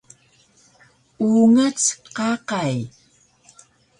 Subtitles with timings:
[1.27, 1.79] Ungac
[2.15, 2.75] qaqay